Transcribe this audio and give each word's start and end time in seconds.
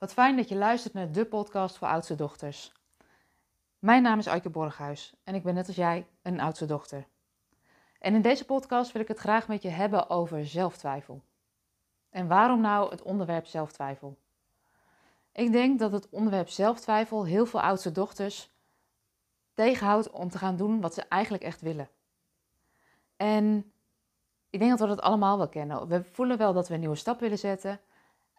Wat 0.00 0.12
fijn 0.12 0.36
dat 0.36 0.48
je 0.48 0.56
luistert 0.56 0.94
naar 0.94 1.12
de 1.12 1.24
podcast 1.24 1.76
voor 1.76 1.88
oudste 1.88 2.14
dochters. 2.14 2.72
Mijn 3.78 4.02
naam 4.02 4.18
is 4.18 4.28
Aike 4.28 4.50
Borghuis 4.50 5.14
en 5.24 5.34
ik 5.34 5.42
ben 5.42 5.54
net 5.54 5.66
als 5.66 5.76
jij 5.76 6.06
een 6.22 6.40
oudste 6.40 6.66
dochter. 6.66 7.06
En 7.98 8.14
in 8.14 8.22
deze 8.22 8.44
podcast 8.44 8.92
wil 8.92 9.02
ik 9.02 9.08
het 9.08 9.18
graag 9.18 9.48
met 9.48 9.62
je 9.62 9.68
hebben 9.68 10.10
over 10.10 10.46
zelftwijfel. 10.46 11.22
En 12.10 12.28
waarom 12.28 12.60
nou 12.60 12.90
het 12.90 13.02
onderwerp 13.02 13.46
zelftwijfel? 13.46 14.18
Ik 15.32 15.52
denk 15.52 15.78
dat 15.78 15.92
het 15.92 16.08
onderwerp 16.08 16.48
zelftwijfel 16.48 17.24
heel 17.24 17.46
veel 17.46 17.60
oudste 17.60 17.92
dochters 17.92 18.50
tegenhoudt 19.54 20.10
om 20.10 20.28
te 20.30 20.38
gaan 20.38 20.56
doen 20.56 20.80
wat 20.80 20.94
ze 20.94 21.02
eigenlijk 21.02 21.42
echt 21.42 21.60
willen. 21.60 21.88
En 23.16 23.72
ik 24.50 24.58
denk 24.58 24.70
dat 24.70 24.80
we 24.80 24.94
dat 24.94 25.04
allemaal 25.04 25.36
wel 25.36 25.48
kennen. 25.48 25.88
We 25.88 26.04
voelen 26.04 26.38
wel 26.38 26.52
dat 26.52 26.68
we 26.68 26.74
een 26.74 26.80
nieuwe 26.80 26.96
stap 26.96 27.20
willen 27.20 27.38
zetten. 27.38 27.80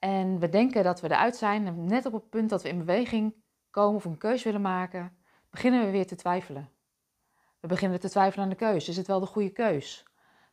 En 0.02 0.40
we 0.40 0.50
denken 0.50 0.84
dat 0.84 1.02
we 1.02 1.08
eruit 1.08 1.36
zijn. 1.36 1.68
En 1.68 1.86
net 1.86 2.06
op 2.06 2.14
het 2.14 2.30
punt 2.30 2.50
dat 2.50 2.62
we 2.62 2.70
in 2.70 2.78
beweging 2.78 3.36
komen 3.70 3.96
of 3.96 4.06
een 4.06 4.18
keus 4.18 4.44
willen 4.44 4.62
maken, 4.62 5.18
beginnen 5.50 5.86
we 5.86 5.92
weer 5.92 6.08
te 6.08 6.16
twijfelen. 6.16 6.70
We 7.60 7.68
beginnen 7.68 8.00
te 8.00 8.10
twijfelen 8.10 8.44
aan 8.44 8.50
de 8.50 8.58
keus. 8.58 8.88
Is 8.88 8.98
het 8.98 9.08
wel 9.08 9.20
de 9.20 9.26
goede 9.26 9.50
keus? 9.50 10.06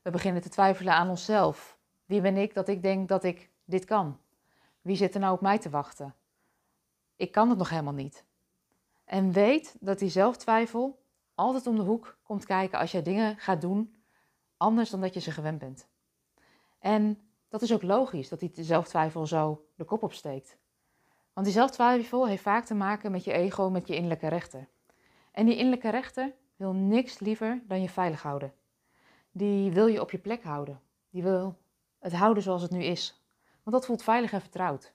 We 0.02 0.10
beginnen 0.10 0.42
te 0.42 0.48
twijfelen 0.48 0.92
aan 0.92 1.08
onszelf. 1.08 1.78
Wie 2.04 2.20
ben 2.20 2.36
ik 2.36 2.54
dat 2.54 2.68
ik 2.68 2.82
denk 2.82 3.08
dat 3.08 3.24
ik 3.24 3.50
dit 3.64 3.84
kan? 3.84 4.18
Wie 4.80 4.96
zit 4.96 5.14
er 5.14 5.20
nou 5.20 5.34
op 5.34 5.40
mij 5.40 5.58
te 5.58 5.70
wachten? 5.70 6.14
Ik 7.16 7.32
kan 7.32 7.48
het 7.48 7.58
nog 7.58 7.70
helemaal 7.70 7.92
niet. 7.92 8.24
En 9.04 9.32
weet 9.32 9.76
dat 9.80 9.98
die 9.98 10.10
zelftwijfel 10.10 11.02
altijd 11.34 11.66
om 11.66 11.76
de 11.76 11.82
hoek 11.82 12.18
komt 12.22 12.44
kijken 12.44 12.78
als 12.78 12.92
jij 12.92 13.02
dingen 13.02 13.36
gaat 13.38 13.60
doen 13.60 13.94
anders 14.56 14.90
dan 14.90 15.00
dat 15.00 15.14
je 15.14 15.20
ze 15.20 15.30
gewend 15.30 15.58
bent. 15.58 15.88
En 16.78 17.27
dat 17.48 17.62
is 17.62 17.72
ook 17.72 17.82
logisch 17.82 18.28
dat 18.28 18.40
die 18.40 18.50
zelftwijfel 18.54 19.26
zo 19.26 19.66
de 19.74 19.84
kop 19.84 20.02
opsteekt. 20.02 20.56
Want 21.32 21.46
die 21.46 21.56
zelftwijfel 21.56 22.26
heeft 22.26 22.42
vaak 22.42 22.64
te 22.64 22.74
maken 22.74 23.10
met 23.10 23.24
je 23.24 23.32
ego, 23.32 23.70
met 23.70 23.86
je 23.88 23.94
innerlijke 23.94 24.28
rechter. 24.28 24.68
En 25.32 25.46
die 25.46 25.56
innerlijke 25.56 25.90
rechter 25.90 26.34
wil 26.56 26.72
niks 26.72 27.18
liever 27.18 27.62
dan 27.66 27.82
je 27.82 27.88
veilig 27.88 28.22
houden. 28.22 28.52
Die 29.30 29.72
wil 29.72 29.86
je 29.86 30.00
op 30.00 30.10
je 30.10 30.18
plek 30.18 30.42
houden. 30.42 30.80
Die 31.10 31.22
wil 31.22 31.56
het 31.98 32.12
houden 32.12 32.42
zoals 32.42 32.62
het 32.62 32.70
nu 32.70 32.82
is. 32.82 33.22
Want 33.62 33.76
dat 33.76 33.86
voelt 33.86 34.02
veilig 34.02 34.32
en 34.32 34.40
vertrouwd. 34.40 34.92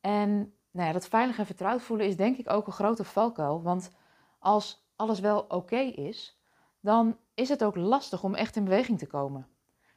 En 0.00 0.54
nou 0.70 0.86
ja, 0.86 0.92
dat 0.92 1.08
veilig 1.08 1.38
en 1.38 1.46
vertrouwd 1.46 1.82
voelen 1.82 2.06
is 2.06 2.16
denk 2.16 2.36
ik 2.36 2.50
ook 2.50 2.66
een 2.66 2.72
grote 2.72 3.04
valkuil. 3.04 3.62
Want 3.62 3.90
als 4.38 4.86
alles 4.96 5.20
wel 5.20 5.44
oké 5.48 5.80
is, 5.80 6.40
dan 6.80 7.18
is 7.34 7.48
het 7.48 7.64
ook 7.64 7.76
lastig 7.76 8.24
om 8.24 8.34
echt 8.34 8.56
in 8.56 8.64
beweging 8.64 8.98
te 8.98 9.06
komen. 9.06 9.46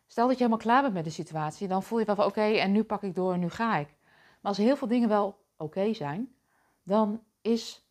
Stel 0.08 0.28
dat 0.28 0.38
je 0.38 0.44
helemaal 0.44 0.66
klaar 0.66 0.82
bent 0.82 0.94
met 0.94 1.04
de 1.04 1.10
situatie, 1.10 1.68
dan 1.68 1.84
voel 1.84 2.00
je 2.00 2.06
wel 2.06 2.16
van 2.16 2.26
oké, 2.26 2.42
en 2.42 2.72
nu 2.72 2.84
pak 2.84 3.04
ik 3.04 3.16
door 3.16 3.34
en 3.34 3.40
nu 3.40 3.50
ga 3.50 3.78
ik. 3.78 3.88
Maar 4.42 4.54
als 4.54 4.58
heel 4.58 4.78
veel 4.78 4.88
dingen 4.88 5.10
wel 5.10 5.46
oké 5.58 5.94
zijn, 5.94 6.36
dan 6.84 7.24
is, 7.42 7.90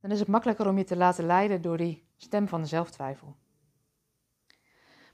dan 0.00 0.10
is 0.10 0.18
het 0.18 0.28
makkelijker 0.28 0.68
om 0.68 0.78
je 0.78 0.84
te 0.84 0.96
laten 0.96 1.26
leiden 1.26 1.62
door 1.62 1.76
die 1.76 2.08
stem 2.16 2.48
van 2.48 2.60
de 2.60 2.66
zelftwijfel. 2.66 3.36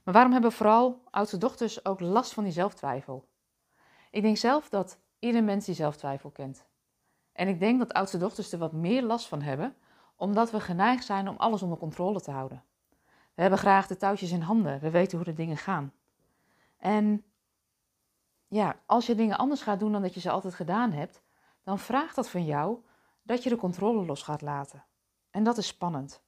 Maar 0.03 0.15
waarom 0.15 0.33
hebben 0.33 0.53
vooral 0.53 1.03
oudste 1.11 1.39
dochters 1.39 1.85
ook 1.85 2.01
last 2.01 2.33
van 2.33 2.45
die 2.45 2.53
zelftwijfel? 2.53 3.29
Ik 4.11 4.23
denk 4.23 4.37
zelf 4.37 4.69
dat 4.69 4.99
ieder 5.19 5.45
mens 5.45 5.65
die 5.65 5.75
zelftwijfel 5.75 6.31
kent. 6.31 6.67
En 7.33 7.49
ik 7.49 7.61
denk 7.61 7.79
dat 7.79 7.93
oudste 7.93 8.19
dochters 8.19 8.53
er 8.53 8.59
wat 8.59 8.73
meer 8.73 9.03
last 9.03 9.29
van 9.29 9.43
hebben, 9.43 9.77
omdat 10.17 10.51
we 10.51 10.61
geneigd 10.61 11.05
zijn 11.05 11.29
om 11.29 11.37
alles 11.37 11.63
onder 11.63 11.79
controle 11.79 12.21
te 12.21 12.31
houden. 12.31 12.65
We 13.35 13.43
hebben 13.43 13.59
graag 13.59 13.87
de 13.87 13.97
touwtjes 13.97 14.31
in 14.31 14.41
handen, 14.41 14.81
we 14.81 14.91
weten 14.91 15.17
hoe 15.17 15.27
de 15.27 15.33
dingen 15.33 15.57
gaan. 15.57 15.93
En 16.81 17.25
ja, 18.47 18.81
als 18.87 19.07
je 19.07 19.15
dingen 19.15 19.39
anders 19.39 19.63
gaat 19.63 19.81
doen 19.81 19.93
dan 19.93 20.03
dat 20.03 20.15
je 20.15 20.21
ze 20.21 20.31
altijd 20.31 20.55
gedaan 20.55 20.93
hebt, 20.93 21.23
dan 21.63 21.79
vraagt 21.79 22.17
dat 22.17 22.31
van 22.31 22.45
jou 22.45 22.85
dat 23.23 23.43
je 23.43 23.49
de 23.49 23.57
controle 23.57 24.05
los 24.07 24.23
gaat 24.23 24.43
laten. 24.43 24.85
En 25.31 25.45
dat 25.45 25.59
is 25.59 25.67
spannend. 25.67 26.23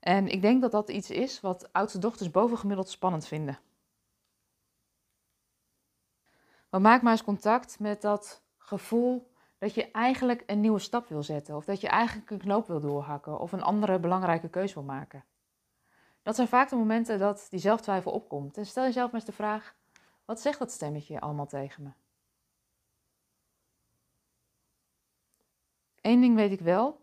En 0.00 0.28
ik 0.28 0.40
denk 0.40 0.62
dat 0.62 0.72
dat 0.72 0.90
iets 0.90 1.10
is 1.10 1.40
wat 1.40 1.72
oudste 1.72 1.98
dochters 1.98 2.30
bovengemiddeld 2.30 2.88
spannend 2.88 3.26
vinden. 3.26 3.58
Maar 6.70 6.80
maak 6.80 7.02
maar 7.02 7.12
eens 7.12 7.24
contact 7.24 7.78
met 7.78 8.02
dat 8.02 8.42
gevoel 8.56 9.32
dat 9.58 9.74
je 9.74 9.90
eigenlijk 9.90 10.42
een 10.46 10.60
nieuwe 10.60 10.78
stap 10.78 11.08
wil 11.08 11.22
zetten, 11.22 11.56
of 11.56 11.64
dat 11.64 11.80
je 11.80 11.88
eigenlijk 11.88 12.30
een 12.30 12.38
knoop 12.38 12.66
wil 12.66 12.80
doorhakken, 12.80 13.38
of 13.38 13.52
een 13.52 13.62
andere 13.62 13.98
belangrijke 13.98 14.48
keus 14.48 14.74
wil 14.74 14.82
maken. 14.82 15.24
Dat 16.24 16.34
zijn 16.34 16.48
vaak 16.48 16.68
de 16.68 16.76
momenten 16.76 17.18
dat 17.18 17.46
die 17.50 17.60
zelftwijfel 17.60 18.12
opkomt. 18.12 18.56
En 18.56 18.66
stel 18.66 18.84
jezelf 18.84 19.06
maar 19.06 19.20
eens 19.20 19.30
de 19.30 19.36
vraag: 19.36 19.76
wat 20.24 20.40
zegt 20.40 20.58
dat 20.58 20.72
stemmetje 20.72 21.20
allemaal 21.20 21.46
tegen 21.46 21.82
me? 21.82 21.90
Eén 26.00 26.20
ding 26.20 26.34
weet 26.34 26.52
ik 26.52 26.60
wel. 26.60 27.00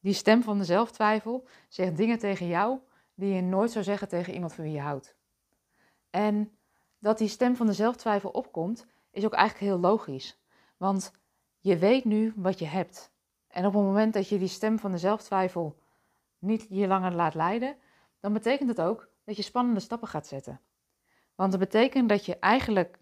Die 0.00 0.12
stem 0.12 0.42
van 0.42 0.58
de 0.58 0.64
zelftwijfel 0.64 1.46
zegt 1.68 1.96
dingen 1.96 2.18
tegen 2.18 2.46
jou 2.46 2.78
die 3.14 3.34
je 3.34 3.40
nooit 3.40 3.70
zou 3.70 3.84
zeggen 3.84 4.08
tegen 4.08 4.34
iemand 4.34 4.54
van 4.54 4.64
wie 4.64 4.72
je 4.72 4.80
houdt. 4.80 5.16
En 6.10 6.58
dat 6.98 7.18
die 7.18 7.28
stem 7.28 7.56
van 7.56 7.66
de 7.66 7.72
zelftwijfel 7.72 8.30
opkomt, 8.30 8.86
is 9.10 9.24
ook 9.24 9.32
eigenlijk 9.32 9.64
heel 9.64 9.80
logisch. 9.80 10.38
Want 10.76 11.12
je 11.58 11.78
weet 11.78 12.04
nu 12.04 12.32
wat 12.36 12.58
je 12.58 12.66
hebt. 12.66 13.12
En 13.48 13.66
op 13.66 13.72
het 13.72 13.82
moment 13.82 14.14
dat 14.14 14.28
je 14.28 14.38
die 14.38 14.48
stem 14.48 14.78
van 14.78 14.90
de 14.90 14.98
zelftwijfel 14.98 15.76
niet 16.38 16.66
je 16.68 16.86
langer 16.86 17.12
laat 17.12 17.34
leiden, 17.34 17.76
dan 18.26 18.34
betekent 18.34 18.68
het 18.68 18.80
ook 18.80 19.08
dat 19.24 19.36
je 19.36 19.42
spannende 19.42 19.80
stappen 19.80 20.08
gaat 20.08 20.26
zetten. 20.26 20.60
Want 21.34 21.50
dat 21.50 21.60
betekent 21.60 22.08
dat 22.08 22.26
je 22.26 22.38
eigenlijk 22.38 22.98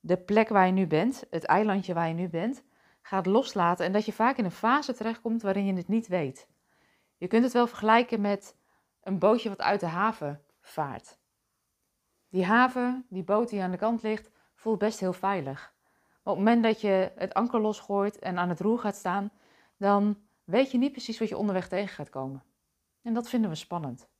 de 0.00 0.16
plek 0.16 0.48
waar 0.48 0.66
je 0.66 0.72
nu 0.72 0.86
bent, 0.86 1.24
het 1.30 1.44
eilandje 1.44 1.94
waar 1.94 2.08
je 2.08 2.14
nu 2.14 2.28
bent, 2.28 2.62
gaat 3.02 3.26
loslaten 3.26 3.86
en 3.86 3.92
dat 3.92 4.04
je 4.04 4.12
vaak 4.12 4.36
in 4.36 4.44
een 4.44 4.50
fase 4.50 4.94
terechtkomt 4.94 5.42
waarin 5.42 5.66
je 5.66 5.72
het 5.72 5.88
niet 5.88 6.06
weet. 6.06 6.48
Je 7.16 7.26
kunt 7.26 7.44
het 7.44 7.52
wel 7.52 7.66
vergelijken 7.66 8.20
met 8.20 8.56
een 9.02 9.18
bootje 9.18 9.48
wat 9.48 9.60
uit 9.60 9.80
de 9.80 9.86
haven 9.86 10.42
vaart. 10.60 11.18
Die 12.28 12.44
haven, 12.44 13.06
die 13.08 13.24
boot 13.24 13.48
die 13.48 13.62
aan 13.62 13.70
de 13.70 13.76
kant 13.76 14.02
ligt, 14.02 14.30
voelt 14.54 14.78
best 14.78 15.00
heel 15.00 15.12
veilig. 15.12 15.74
Maar 16.22 16.34
op 16.34 16.38
het 16.38 16.48
moment 16.48 16.62
dat 16.62 16.80
je 16.80 17.12
het 17.16 17.34
anker 17.34 17.60
losgooit 17.60 18.18
en 18.18 18.38
aan 18.38 18.48
het 18.48 18.60
roer 18.60 18.78
gaat 18.78 18.96
staan, 18.96 19.30
dan 19.76 20.22
weet 20.44 20.70
je 20.70 20.78
niet 20.78 20.92
precies 20.92 21.18
wat 21.18 21.28
je 21.28 21.36
onderweg 21.36 21.68
tegen 21.68 21.94
gaat 21.94 22.10
komen. 22.10 22.42
En 23.02 23.14
dat 23.14 23.28
vinden 23.28 23.50
we 23.50 23.56
spannend. 23.56 24.10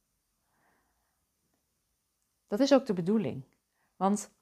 Dat 2.52 2.60
is 2.60 2.74
ook 2.74 2.86
de 2.86 2.92
bedoeling. 2.92 3.44
Want 3.96 4.34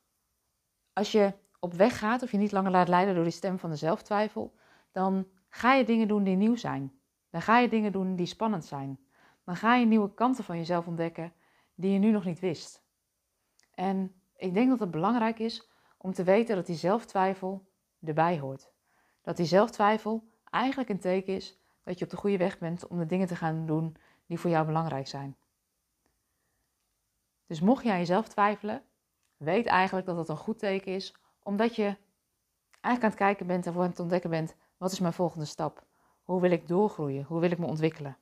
als 0.92 1.12
je 1.12 1.32
op 1.60 1.74
weg 1.74 1.98
gaat 1.98 2.22
of 2.22 2.30
je 2.30 2.38
niet 2.38 2.52
langer 2.52 2.70
laat 2.70 2.88
leiden 2.88 3.14
door 3.14 3.24
die 3.24 3.32
stem 3.32 3.58
van 3.58 3.70
de 3.70 3.76
zelftwijfel, 3.76 4.54
dan 4.92 5.26
ga 5.48 5.74
je 5.74 5.84
dingen 5.84 6.08
doen 6.08 6.24
die 6.24 6.36
nieuw 6.36 6.56
zijn. 6.56 7.00
Dan 7.28 7.42
ga 7.42 7.58
je 7.58 7.68
dingen 7.68 7.92
doen 7.92 8.16
die 8.16 8.26
spannend 8.26 8.64
zijn. 8.64 9.00
Dan 9.44 9.56
ga 9.56 9.74
je 9.74 9.86
nieuwe 9.86 10.14
kanten 10.14 10.44
van 10.44 10.56
jezelf 10.56 10.86
ontdekken 10.86 11.32
die 11.74 11.92
je 11.92 11.98
nu 11.98 12.10
nog 12.10 12.24
niet 12.24 12.40
wist. 12.40 12.82
En 13.74 14.14
ik 14.36 14.54
denk 14.54 14.68
dat 14.68 14.80
het 14.80 14.90
belangrijk 14.90 15.38
is 15.38 15.70
om 15.96 16.12
te 16.12 16.24
weten 16.24 16.56
dat 16.56 16.66
die 16.66 16.76
zelftwijfel 16.76 17.68
erbij 18.04 18.38
hoort. 18.38 18.72
Dat 19.22 19.36
die 19.36 19.46
zelftwijfel 19.46 20.28
eigenlijk 20.44 20.88
een 20.88 21.00
teken 21.00 21.34
is 21.34 21.58
dat 21.82 21.98
je 21.98 22.04
op 22.04 22.10
de 22.10 22.16
goede 22.16 22.36
weg 22.36 22.58
bent 22.58 22.86
om 22.86 22.98
de 22.98 23.06
dingen 23.06 23.26
te 23.26 23.36
gaan 23.36 23.66
doen 23.66 23.96
die 24.26 24.38
voor 24.38 24.50
jou 24.50 24.66
belangrijk 24.66 25.06
zijn. 25.06 25.36
Dus 27.50 27.60
mocht 27.60 27.84
jij 27.84 27.98
jezelf 27.98 28.28
twijfelen, 28.28 28.82
weet 29.36 29.66
eigenlijk 29.66 30.06
dat 30.06 30.16
dat 30.16 30.28
een 30.28 30.36
goed 30.36 30.58
teken 30.58 30.94
is, 30.94 31.14
omdat 31.42 31.76
je 31.76 31.96
eigenlijk 32.80 33.02
aan 33.02 33.10
het 33.10 33.14
kijken 33.14 33.46
bent 33.46 33.66
en 33.66 33.72
voor 33.72 33.82
het 33.82 34.00
ontdekken 34.00 34.30
bent, 34.30 34.56
wat 34.76 34.92
is 34.92 35.00
mijn 35.00 35.12
volgende 35.12 35.44
stap? 35.44 35.84
Hoe 36.22 36.40
wil 36.40 36.50
ik 36.50 36.68
doorgroeien? 36.68 37.24
Hoe 37.24 37.40
wil 37.40 37.50
ik 37.50 37.58
me 37.58 37.66
ontwikkelen? 37.66 38.16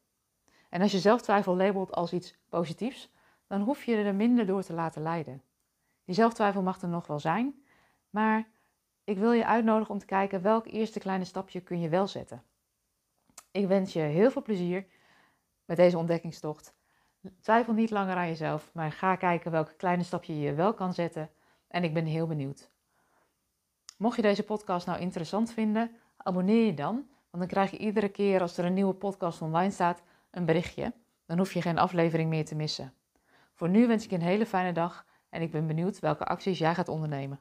En 0.68 0.80
als 0.82 0.92
je 0.92 0.98
zelftwijfel 0.98 1.56
labelt 1.56 1.92
als 1.92 2.12
iets 2.12 2.34
positiefs, 2.48 3.10
dan 3.46 3.60
hoef 3.60 3.84
je 3.84 3.96
er 3.96 4.14
minder 4.14 4.46
door 4.46 4.62
te 4.62 4.72
laten 4.72 5.02
leiden. 5.02 5.42
Die 6.04 6.14
zelftwijfel 6.14 6.62
mag 6.62 6.82
er 6.82 6.88
nog 6.88 7.06
wel 7.06 7.20
zijn, 7.20 7.62
maar 8.10 8.48
ik 9.04 9.18
wil 9.18 9.32
je 9.32 9.46
uitnodigen 9.46 9.94
om 9.94 10.00
te 10.00 10.06
kijken 10.06 10.42
welk 10.42 10.66
eerste 10.66 10.98
kleine 10.98 11.24
stapje 11.24 11.60
kun 11.60 11.80
je 11.80 11.88
wel 11.88 12.06
zetten. 12.06 12.42
Ik 13.50 13.66
wens 13.66 13.92
je 13.92 14.00
heel 14.00 14.30
veel 14.30 14.42
plezier 14.42 14.86
met 15.64 15.76
deze 15.76 15.98
ontdekkingstocht 15.98 16.76
Twijfel 17.40 17.72
niet 17.72 17.90
langer 17.90 18.16
aan 18.16 18.26
jezelf, 18.26 18.70
maar 18.72 18.92
ga 18.92 19.16
kijken 19.16 19.50
welke 19.50 19.74
kleine 19.74 20.02
stapje 20.02 20.40
je 20.40 20.54
wel 20.54 20.74
kan 20.74 20.94
zetten. 20.94 21.30
En 21.68 21.84
ik 21.84 21.94
ben 21.94 22.04
heel 22.04 22.26
benieuwd. 22.26 22.70
Mocht 23.96 24.16
je 24.16 24.22
deze 24.22 24.42
podcast 24.42 24.86
nou 24.86 25.00
interessant 25.00 25.52
vinden, 25.52 25.90
abonneer 26.16 26.64
je 26.64 26.74
dan. 26.74 26.94
Want 27.30 27.42
dan 27.42 27.46
krijg 27.46 27.70
je 27.70 27.78
iedere 27.78 28.08
keer 28.08 28.40
als 28.40 28.56
er 28.56 28.64
een 28.64 28.74
nieuwe 28.74 28.94
podcast 28.94 29.42
online 29.42 29.70
staat 29.70 30.02
een 30.30 30.44
berichtje. 30.44 30.92
Dan 31.26 31.38
hoef 31.38 31.52
je 31.52 31.62
geen 31.62 31.78
aflevering 31.78 32.28
meer 32.28 32.44
te 32.44 32.54
missen. 32.54 32.92
Voor 33.54 33.68
nu 33.68 33.86
wens 33.86 34.04
ik 34.04 34.10
je 34.10 34.16
een 34.16 34.22
hele 34.22 34.46
fijne 34.46 34.72
dag 34.72 35.06
en 35.28 35.42
ik 35.42 35.50
ben 35.50 35.66
benieuwd 35.66 35.98
welke 35.98 36.24
acties 36.24 36.58
jij 36.58 36.74
gaat 36.74 36.88
ondernemen. 36.88 37.40